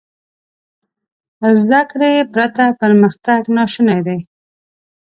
[1.59, 4.19] زده کړې پرته پرمختګ ناشونی دی.